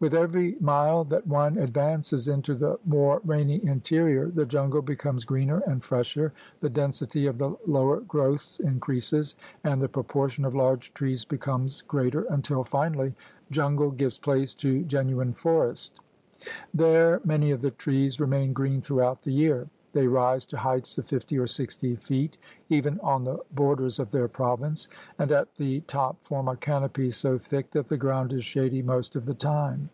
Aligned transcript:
With 0.00 0.12
every 0.12 0.56
mile 0.60 1.04
that 1.04 1.26
one 1.26 1.56
advances 1.56 2.28
into 2.28 2.54
the 2.54 2.78
more 2.84 3.22
rainy 3.24 3.64
interior, 3.64 4.26
the 4.28 4.44
jungle 4.44 4.82
becomes 4.82 5.24
greener 5.24 5.62
and 5.66 5.82
fresher, 5.82 6.34
the 6.60 6.68
density 6.68 7.26
of 7.26 7.38
the 7.38 7.56
lower 7.66 8.00
growths 8.00 8.60
increases, 8.60 9.34
and 9.62 9.80
the 9.80 9.88
proportion 9.88 10.44
of 10.44 10.54
large 10.54 10.92
trees 10.92 11.24
becomes 11.24 11.80
greater 11.80 12.24
until 12.28 12.64
finally 12.64 13.14
jungle 13.50 13.90
gives 13.92 14.18
place 14.18 14.52
to 14.56 14.82
genuine 14.82 15.32
forest. 15.32 15.98
There 16.74 17.22
many 17.24 17.50
of 17.50 17.62
the 17.62 17.70
trees 17.70 18.20
remain 18.20 18.52
green 18.52 18.82
throughout 18.82 19.22
the 19.22 19.32
year. 19.32 19.68
They 19.94 20.08
rise 20.08 20.44
to 20.46 20.56
heights 20.58 20.98
of 20.98 21.06
fifty 21.06 21.38
or 21.38 21.46
sixty 21.46 21.94
feet 21.94 22.36
even 22.68 22.98
on 22.98 23.22
the 23.22 23.38
borders 23.52 24.00
of 24.00 24.10
their 24.10 24.26
province, 24.26 24.88
and 25.20 25.30
at 25.30 25.54
the 25.54 25.82
top 25.82 26.20
form 26.24 26.48
a 26.48 26.56
canopy 26.56 27.12
so 27.12 27.38
thick 27.38 27.70
that 27.70 27.86
the 27.86 27.96
ground 27.96 28.32
is 28.32 28.42
shady 28.44 28.82
most 28.82 29.14
of 29.14 29.24
the 29.24 29.34
time. 29.34 29.90